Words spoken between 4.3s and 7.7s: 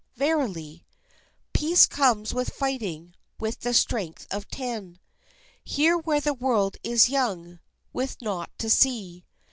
of ten, Here where the world is young,